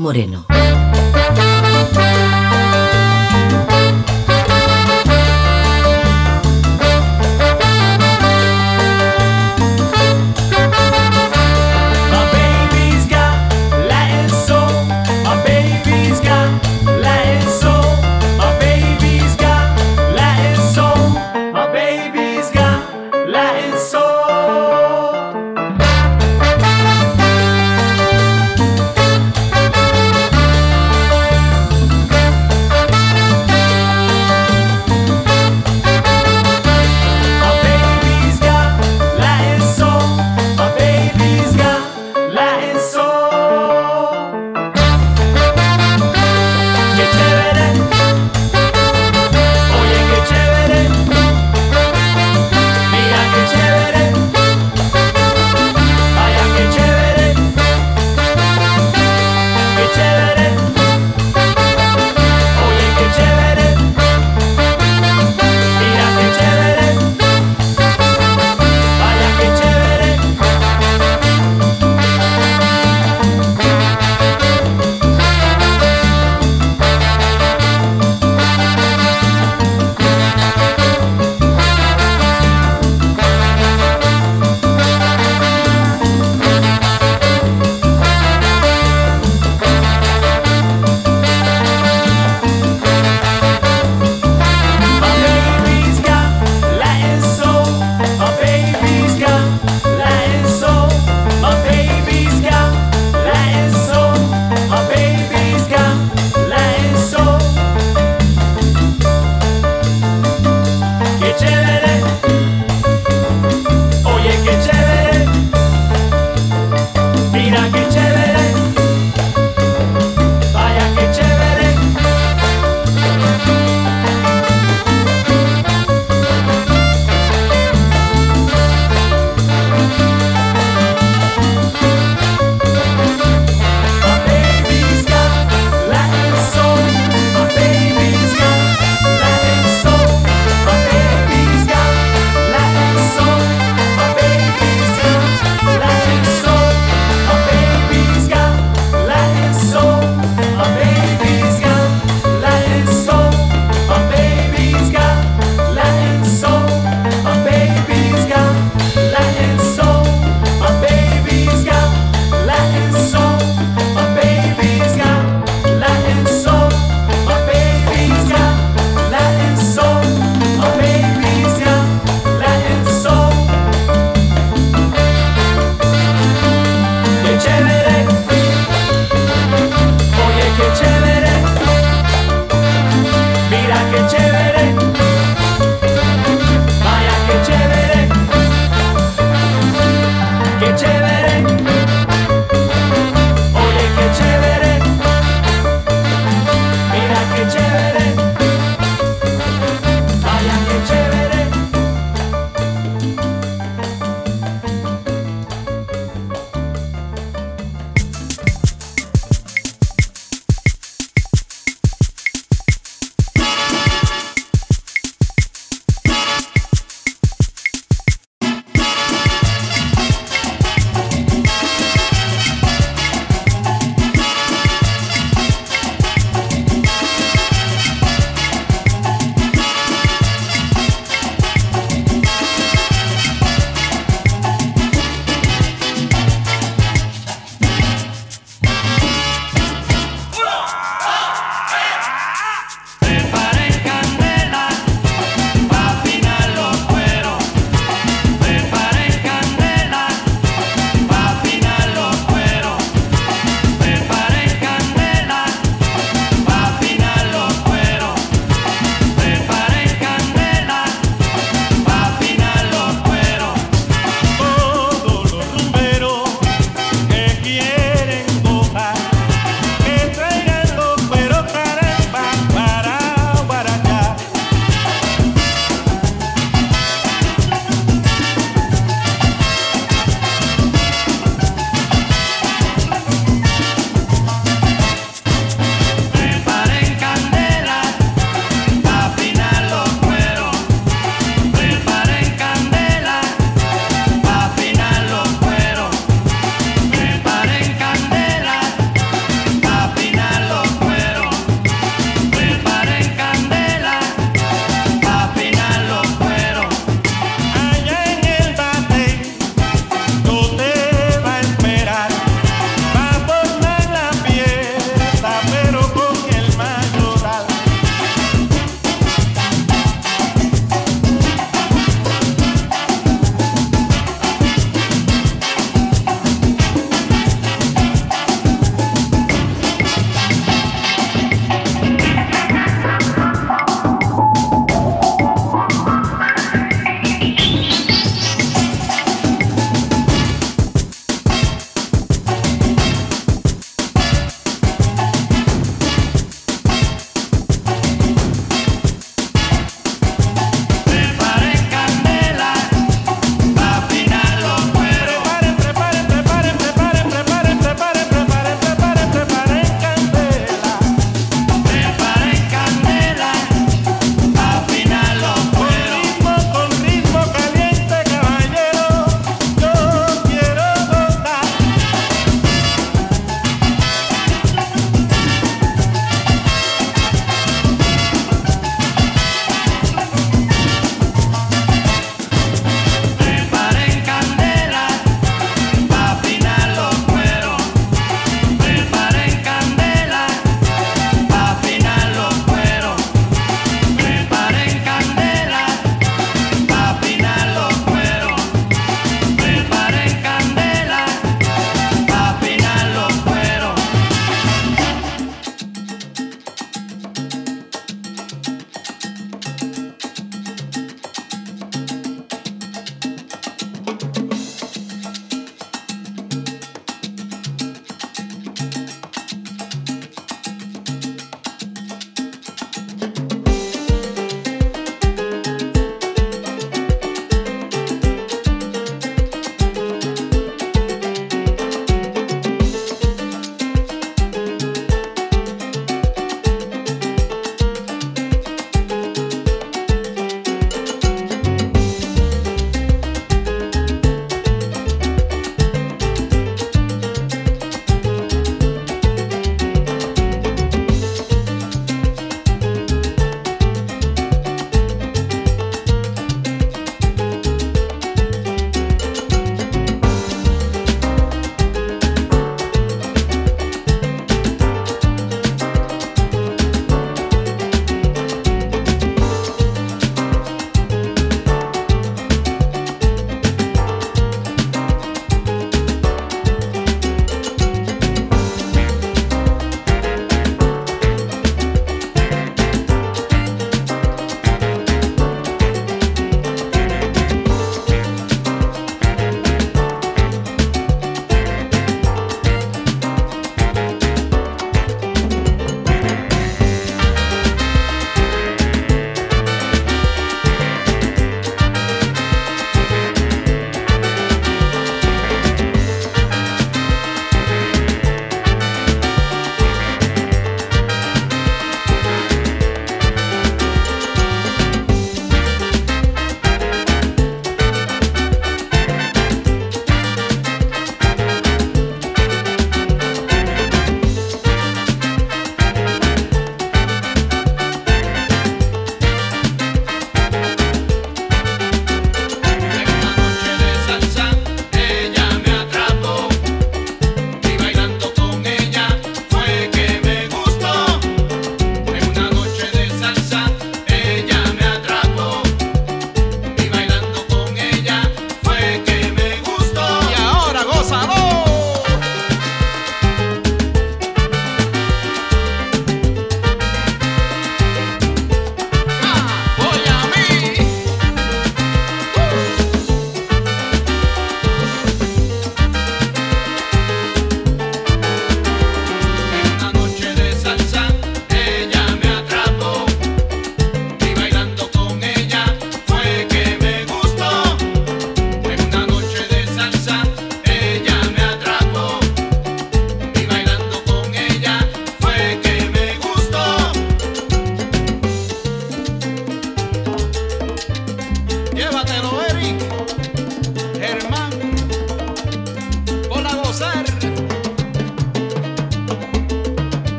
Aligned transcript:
Moreno. 0.00 0.49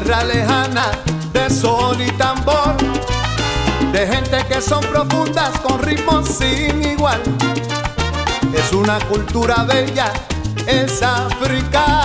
tierra 0.00 0.24
lejana 0.24 0.90
de 1.32 1.48
sol 1.48 1.96
y 2.00 2.10
tambor, 2.18 2.74
de 3.92 4.06
gente 4.08 4.44
que 4.48 4.60
son 4.60 4.80
profundas 4.80 5.52
con 5.60 5.80
ritmos 5.84 6.26
sin 6.26 6.82
igual. 6.84 7.20
Es 8.52 8.72
una 8.72 8.98
cultura 9.06 9.62
bella, 9.62 10.12
es 10.66 11.00
África 11.00 12.02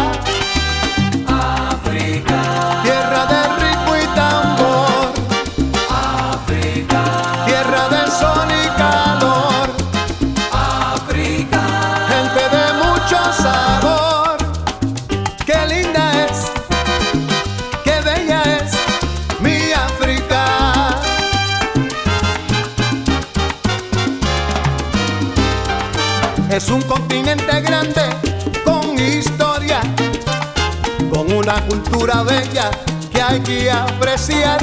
bella 32.06 32.72
que 33.12 33.22
hay 33.22 33.40
que 33.42 33.70
apreciar. 33.70 34.60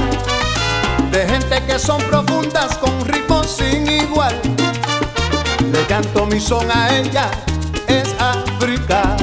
De 1.10 1.26
gente 1.26 1.62
que 1.66 1.78
son 1.78 2.00
profundas 2.02 2.76
con 2.78 3.04
ritmos 3.04 3.46
sin 3.46 3.86
igual. 3.86 4.34
Le 5.72 5.84
canto 5.86 6.26
mi 6.26 6.40
son 6.40 6.70
a 6.70 6.96
ella, 6.96 7.30
es 7.88 8.14
África. 8.18 9.16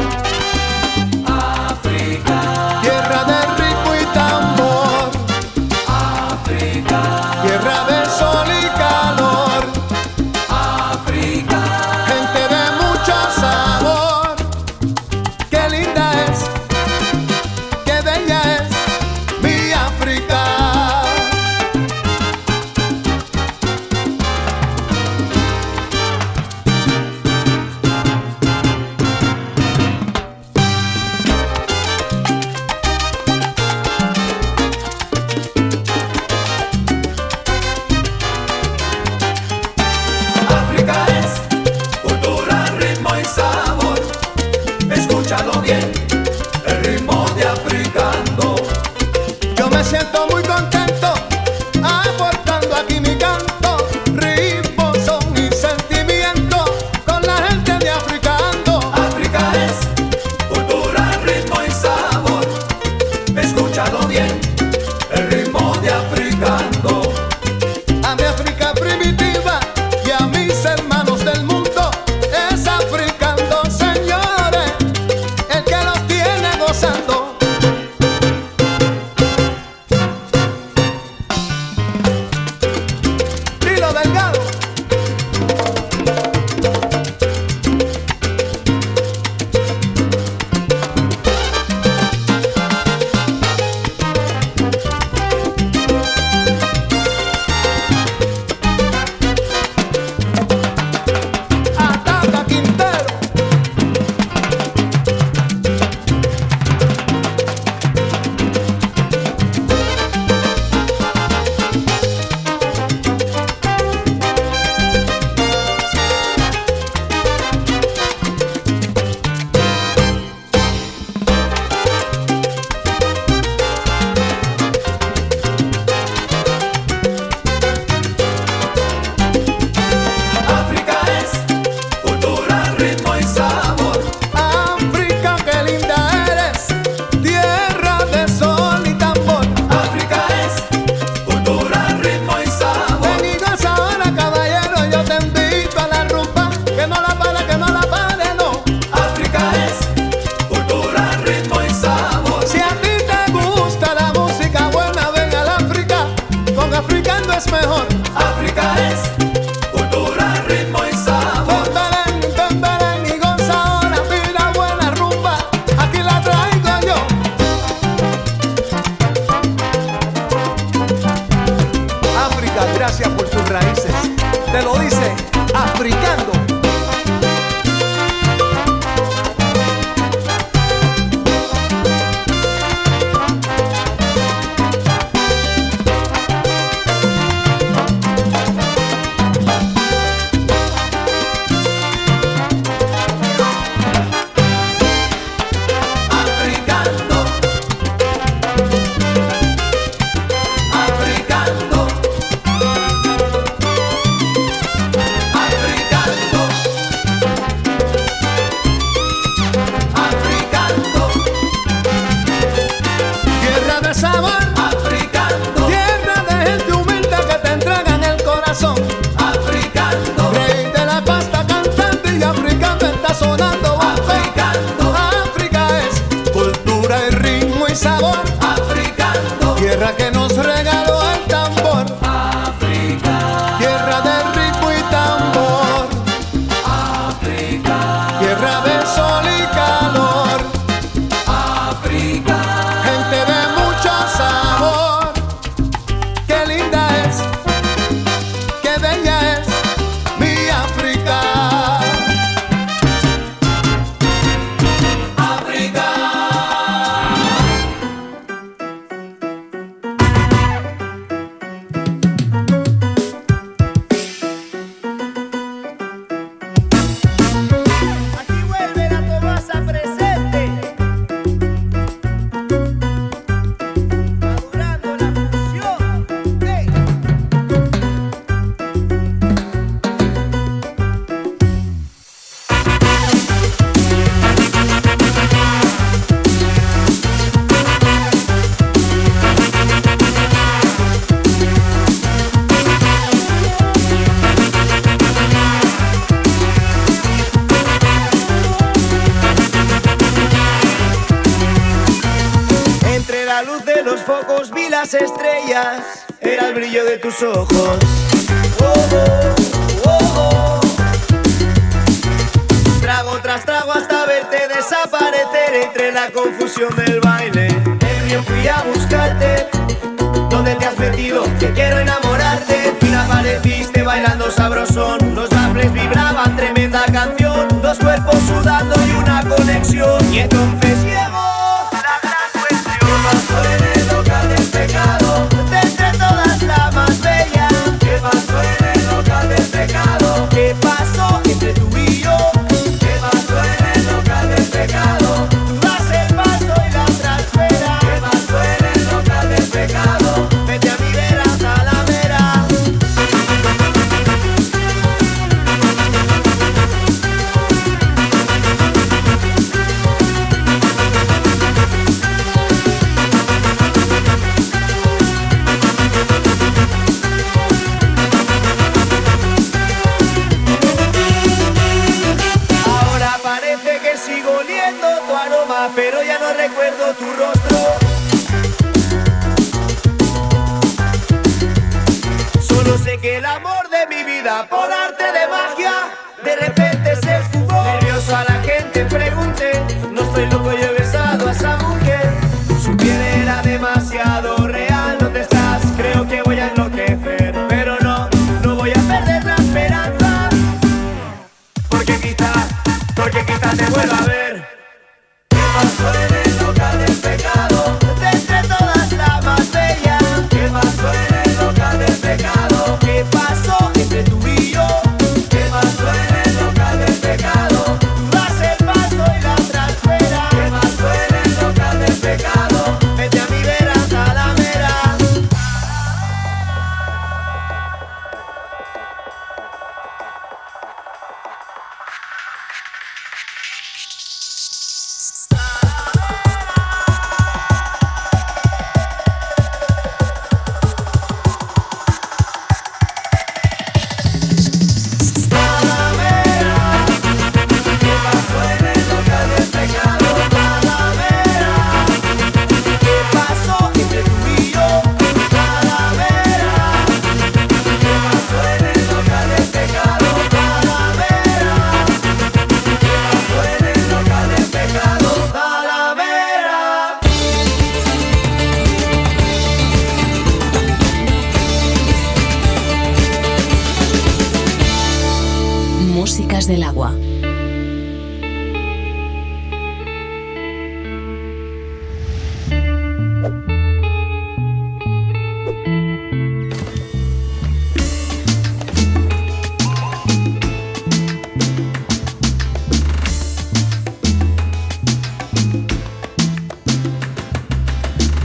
Del 476.47 476.63
agua. 476.63 476.93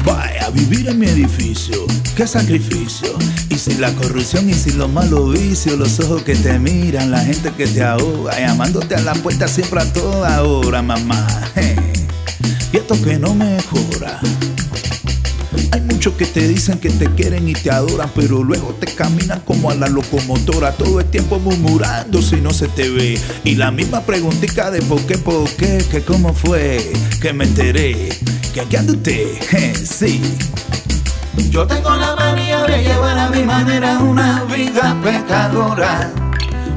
Vaya, 0.05 0.51
vivir 0.51 0.89
en 0.89 0.99
mi 0.99 1.07
edificio, 1.07 1.87
qué 2.17 2.27
sacrificio. 2.27 3.28
Y 3.59 3.61
sin 3.61 3.81
la 3.81 3.93
corrupción 3.93 4.49
y 4.49 4.55
sin 4.55 4.79
los 4.79 4.89
malos 4.89 5.33
vicios, 5.33 5.77
los 5.77 5.99
ojos 5.99 6.23
que 6.23 6.37
te 6.37 6.61
miran, 6.61 7.11
la 7.11 7.19
gente 7.19 7.51
que 7.57 7.67
te 7.67 7.83
ahoga, 7.83 8.39
llamándote 8.39 8.95
a 8.95 9.01
la 9.01 9.15
puerta 9.15 9.49
siempre 9.49 9.81
a 9.81 9.93
toda 9.93 10.45
hora, 10.45 10.81
mamá. 10.81 11.27
Y 12.73 12.77
esto 12.77 12.95
que 13.03 13.19
no 13.19 13.35
mejora. 13.35 14.21
Hay 15.73 15.81
muchos 15.81 16.15
que 16.15 16.25
te 16.27 16.47
dicen 16.47 16.79
que 16.79 16.89
te 16.89 17.13
quieren 17.17 17.49
y 17.49 17.53
te 17.55 17.73
adoran, 17.73 18.13
pero 18.15 18.45
luego 18.45 18.77
te 18.79 18.87
caminan 18.95 19.41
como 19.41 19.73
a 19.73 19.75
la 19.75 19.89
locomotora, 19.89 20.71
todo 20.71 21.01
el 21.01 21.07
tiempo 21.07 21.41
murmurando 21.41 22.23
si 22.23 22.37
no 22.37 22.53
se 22.53 22.69
te 22.69 22.89
ve. 22.89 23.19
Y 23.43 23.57
la 23.57 23.73
misma 23.73 24.03
preguntita 24.03 24.71
de 24.71 24.83
por 24.83 25.01
qué, 25.01 25.19
por 25.19 25.51
qué, 25.57 25.85
que 25.91 26.03
cómo 26.03 26.33
fue, 26.33 26.93
que 27.21 27.33
me 27.33 27.43
enteré, 27.43 28.09
que 28.55 28.61
aquí 28.61 28.77
anda 28.77 28.93
usted, 28.93 29.27
sí. 29.85 30.23
Yo 31.51 31.67
tengo 31.67 31.95
la 31.97 32.15
manía 32.17 32.63
de 32.65 32.83
llevar 32.83 33.19
a 33.19 33.29
mi 33.31 33.43
manera 33.43 33.99
una 33.99 34.45
vida 34.45 34.97
pecadora. 35.03 36.11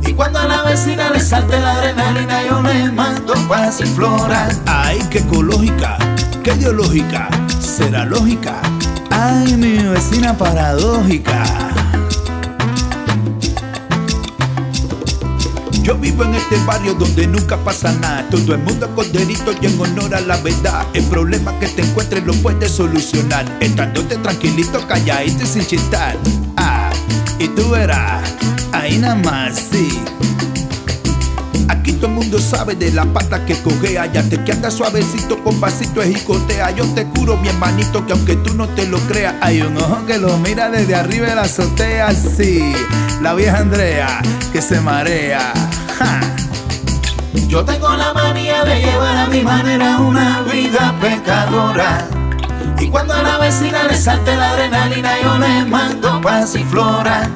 Y 0.06 0.14
cuando 0.14 0.40
a 0.40 0.46
la 0.46 0.64
vecina 0.64 1.10
le 1.10 1.20
salte 1.20 1.60
la 1.60 1.74
adrenalina, 1.74 2.44
yo 2.44 2.62
le 2.62 2.92
mando 2.92 3.34
paz 3.48 3.82
y 3.82 3.86
flora. 3.86 4.50
Ay, 4.66 5.00
qué 5.10 5.20
ecológica, 5.20 5.98
qué 6.44 6.54
ideológica, 6.54 7.30
será 7.60 8.06
lógica. 8.06 8.62
Ay, 9.10 9.56
mi 9.56 9.78
vecina 9.78 10.38
paradójica. 10.38 11.71
Yo 15.84 15.98
vivo 15.98 16.24
en 16.24 16.36
este 16.36 16.58
barrio 16.66 16.94
donde 16.94 17.26
nunca 17.26 17.58
pasa 17.58 17.92
nada. 17.94 18.28
Todo 18.30 18.54
el 18.54 18.62
mundo 18.62 18.88
corderito 18.96 19.52
y 19.60 19.66
en 19.66 19.80
honor 19.80 20.14
a 20.14 20.22
la 20.22 20.38
verdad. 20.38 20.86
El 20.94 21.04
problema 21.06 21.58
que 21.60 21.68
te 21.68 21.82
encuentres 21.82 22.24
lo 22.24 22.34
puedes 22.36 22.72
solucionar. 22.72 23.46
Estándote 23.60 24.18
tranquilito, 24.18 24.86
calladito 24.88 25.44
y 25.44 25.48
sin 25.48 25.66
chistar. 25.66 26.16
Ah, 26.56 26.92
y 27.40 27.48
tú 27.50 27.70
verás, 27.72 28.32
ahí 28.72 29.00
nada 29.00 29.16
más, 29.16 29.70
sí. 29.72 30.00
Aquí 31.72 31.94
todo 31.94 32.08
el 32.08 32.14
mundo 32.16 32.38
sabe 32.38 32.76
de 32.76 32.92
la 32.92 33.06
pata 33.06 33.46
que 33.46 33.56
cogea. 33.62 34.06
Ya 34.08 34.22
te 34.24 34.44
que 34.44 34.52
anda 34.52 34.70
suavecito 34.70 35.42
con 35.42 35.58
pasito 35.62 36.02
de 36.02 36.14
jicotea. 36.14 36.72
Yo 36.72 36.84
te 36.94 37.06
curo, 37.06 37.38
mi 37.38 37.48
hermanito, 37.48 38.06
que 38.06 38.12
aunque 38.12 38.36
tú 38.36 38.54
no 38.56 38.68
te 38.68 38.86
lo 38.88 39.00
creas, 39.08 39.36
hay 39.40 39.62
un 39.62 39.78
ojo 39.78 40.06
que 40.06 40.18
lo 40.18 40.38
mira 40.38 40.70
desde 40.70 40.96
arriba 40.96 41.28
de 41.28 41.36
la 41.36 41.44
azotea. 41.44 42.12
Sí, 42.12 42.74
la 43.22 43.34
vieja 43.34 43.60
Andrea 43.60 44.22
que 44.52 44.62
se 44.62 44.82
marea. 44.82 45.54
Ja. 45.98 46.20
Yo 47.48 47.64
tengo 47.64 47.90
la 47.96 48.14
manía 48.14 48.66
de 48.66 48.82
llevar 48.82 49.16
a 49.16 49.28
mi 49.28 49.42
manera 49.42 50.00
una 50.00 50.42
vida 50.42 50.94
pecadora. 51.00 52.06
Y 52.82 52.88
cuando 52.90 53.14
a 53.14 53.24
la 53.24 53.38
vecina 53.38 53.84
le 53.84 53.96
salte 53.96 54.36
la 54.36 54.52
adrenalina, 54.52 55.22
yo 55.24 55.38
le 55.38 55.66
mando 55.66 56.20
paz 56.20 56.54
y 56.56 56.66
flora. 56.66 57.30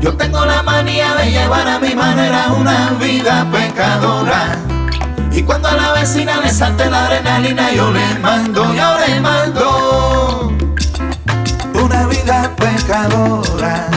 Yo 0.00 0.16
tengo 0.16 0.44
la 0.46 0.62
manía 0.62 1.14
de 1.14 1.30
llevar 1.30 1.68
a 1.68 1.78
mi 1.78 1.94
manera 1.94 2.52
una 2.58 2.90
vida 2.98 3.46
pecadora. 3.52 4.56
Y 5.30 5.42
cuando 5.42 5.68
a 5.68 5.74
la 5.74 5.92
vecina 5.92 6.40
le 6.40 6.50
salte 6.50 6.90
la 6.90 7.04
adrenalina, 7.04 7.70
yo 7.72 7.90
le 7.90 8.18
mando, 8.18 8.74
yo 8.74 8.98
le 9.06 9.20
mando 9.20 10.52
una 11.74 12.06
vida 12.06 12.50
pecadora. 12.56 13.88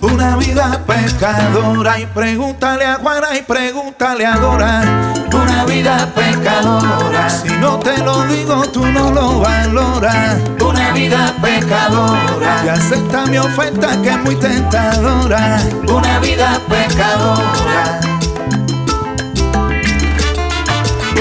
Una 0.00 0.36
vida 0.36 0.80
pecadora 0.86 1.98
y 1.98 2.06
pregúntale 2.06 2.86
a 2.86 2.94
Juana 2.96 3.36
y 3.36 3.42
pregúntale 3.42 4.26
a 4.26 4.36
Dora 4.36 5.21
una 5.62 5.74
vida 5.74 6.12
pecadora. 6.14 7.30
Si 7.30 7.48
no 7.48 7.78
te 7.78 7.96
lo 7.98 8.24
digo, 8.26 8.62
tú 8.72 8.84
no 8.86 9.10
lo 9.10 9.40
valoras. 9.40 10.36
Una 10.60 10.92
vida 10.92 11.32
pecadora. 11.40 12.62
Y 12.64 12.68
acepta 12.68 13.26
mi 13.26 13.38
oferta 13.38 14.00
que 14.02 14.10
es 14.10 14.18
muy 14.18 14.34
tentadora. 14.36 15.60
Una 15.88 16.18
vida 16.18 16.60
pecadora. 16.68 18.00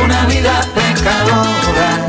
Una 0.03 0.25
vida 0.25 0.65
pecadora. 0.73 2.00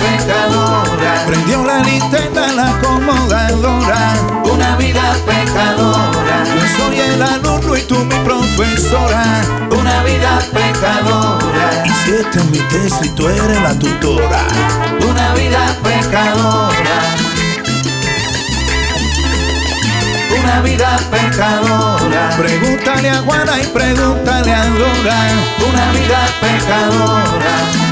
pecadora. 0.00 1.24
Prendió 1.26 1.64
la 1.64 1.78
linterna 1.82 2.46
la 2.54 2.70
acomodadora. 2.70 4.14
Una 4.44 4.76
vida 4.76 5.14
pecadora. 5.26 6.44
Yo 6.44 6.62
soy 6.76 7.00
el 7.00 7.22
alumno 7.22 7.76
y 7.76 7.82
tú 7.82 7.96
mi 7.96 8.16
profesora. 8.24 9.24
Una 9.70 10.02
vida 10.02 10.38
pecadora. 10.52 11.84
Y 11.84 11.90
si 11.90 12.10
esta 12.12 12.42
mi 12.44 12.58
tesis 12.58 13.06
y 13.06 13.08
tú 13.10 13.28
eres 13.28 13.62
la 13.62 13.78
tutora. 13.78 14.42
Una 15.08 15.34
vida 15.34 15.76
pecadora. 15.82 16.96
Una 20.42 20.60
vida 20.62 20.96
pecadora. 21.10 22.30
Pregúntale 22.36 23.10
a 23.10 23.18
Juana 23.22 23.60
y 23.60 23.66
pregúntale 23.66 24.54
a 24.54 24.64
Dora. 24.66 25.18
Una 25.68 25.92
vida 25.92 26.20
pecadora. 26.40 27.89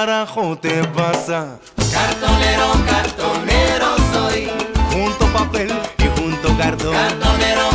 carajo 0.00 0.56
te 0.56 0.82
pasa? 0.96 1.58
Cartonero, 1.92 2.72
cartonero 2.88 3.96
soy. 4.10 4.48
Junto 4.90 5.26
papel 5.26 5.70
y 5.98 6.18
junto 6.18 6.56
cartón. 6.56 6.94
Cartonero, 6.94 7.68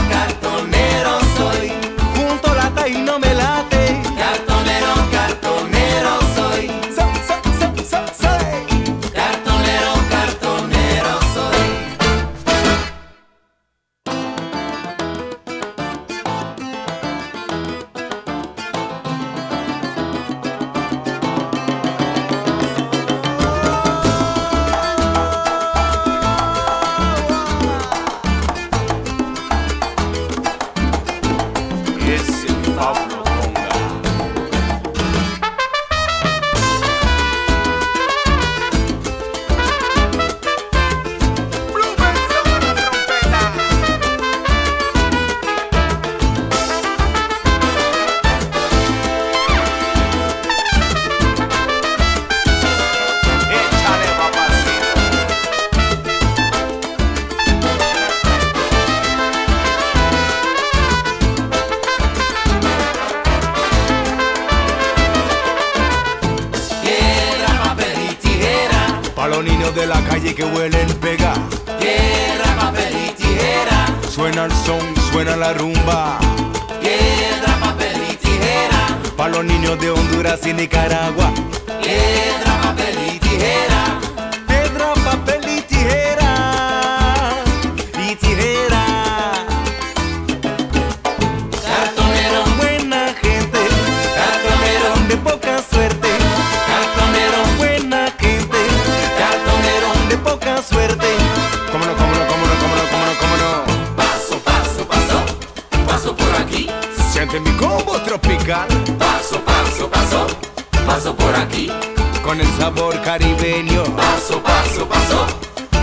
con 112.35 112.45
el 112.45 112.57
sabor 112.57 113.01
caribeño. 113.01 113.83
Paso, 113.95 114.41
paso, 114.41 114.87
paso. 114.87 115.27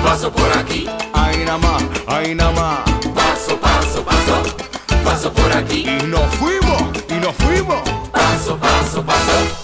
Paso 0.04 0.32
por 0.32 0.58
aquí. 0.58 0.86
Ahí 1.12 1.44
nada 1.44 1.58
más, 1.58 1.82
ahí 2.06 2.34
nada 2.34 2.52
más. 2.52 2.78
Paso, 3.14 3.58
paso, 3.58 4.04
paso. 4.04 4.42
Paso 5.04 5.32
por 5.32 5.52
aquí. 5.52 5.86
Y 5.86 6.06
nos 6.06 6.34
fuimos, 6.34 6.82
y 7.08 7.14
nos 7.14 7.34
fuimos. 7.36 7.80
Paso, 8.10 8.56
paso, 8.58 9.02
paso. 9.02 9.61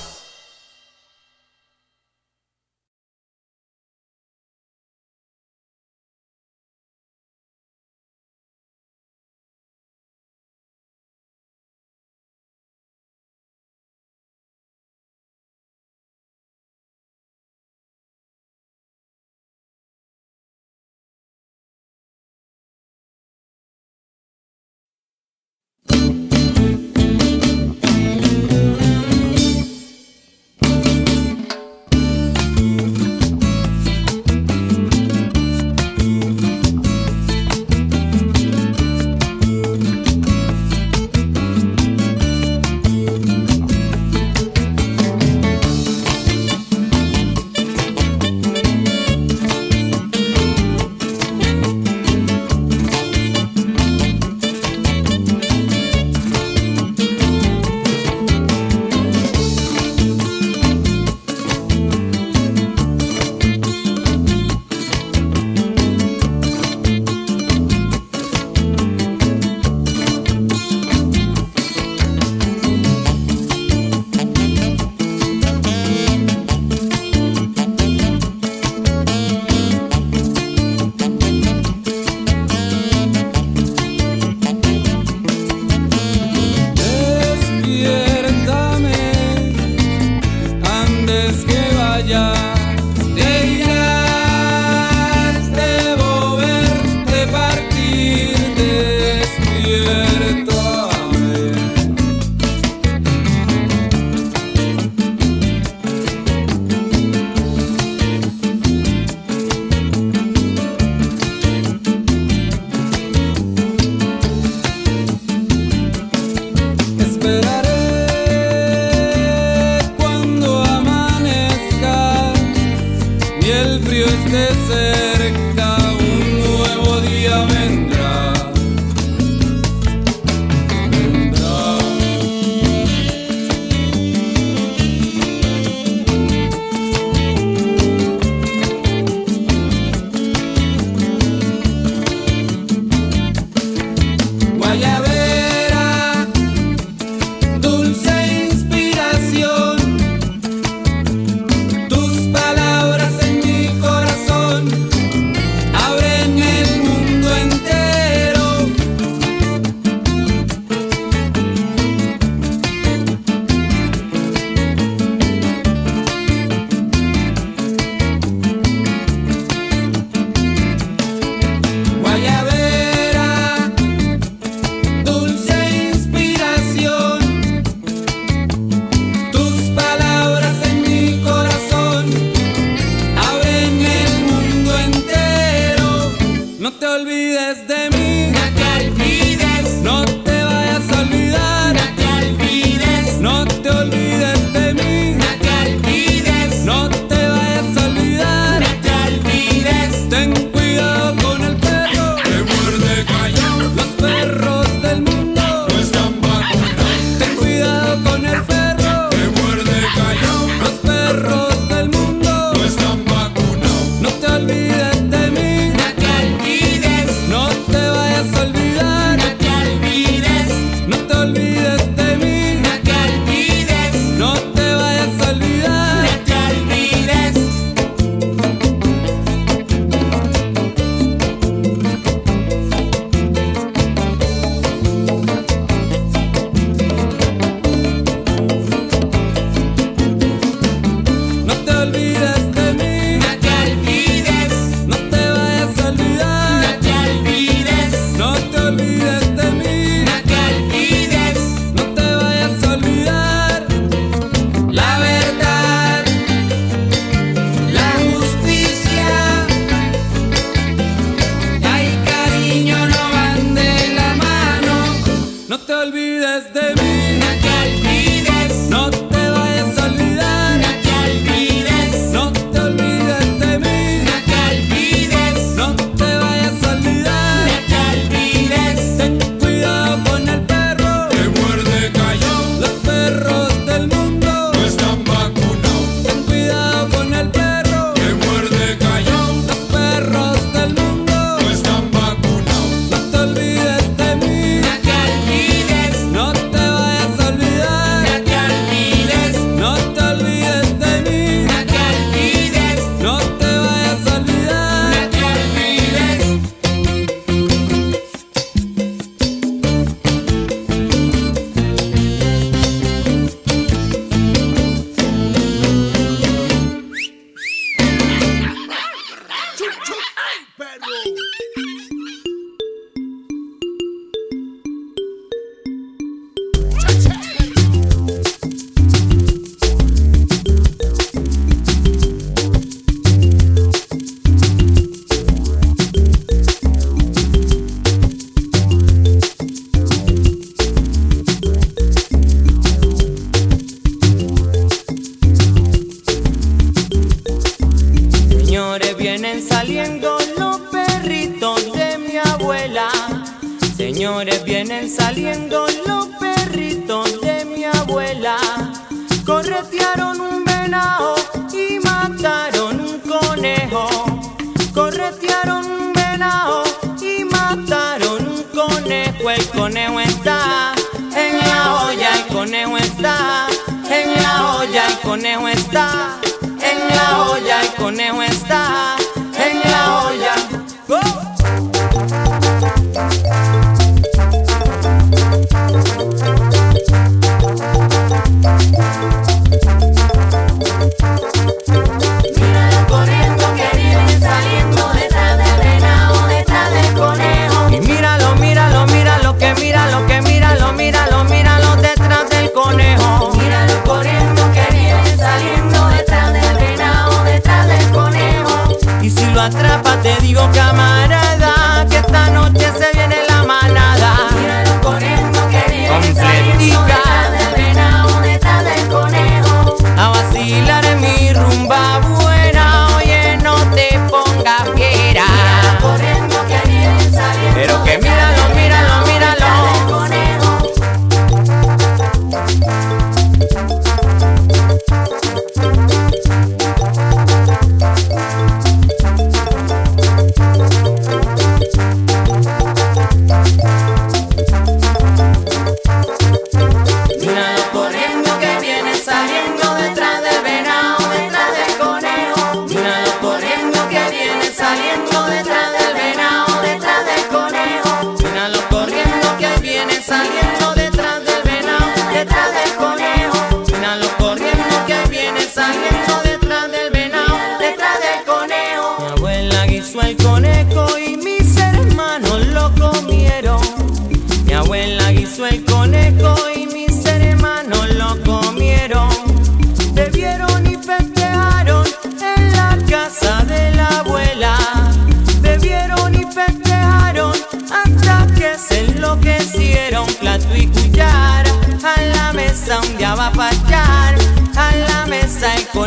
I'll. 214.39 214.78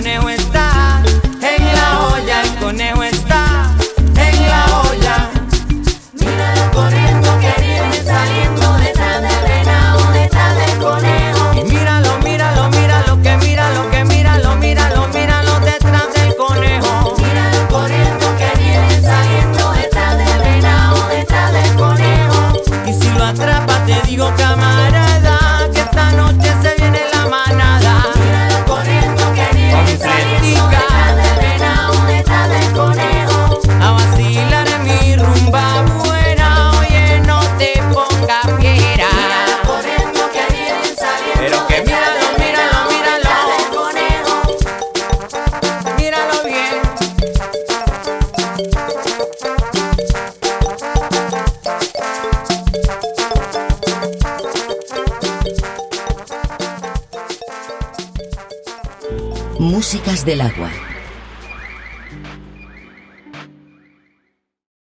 Del 0.04 0.18
agua. 0.18 0.51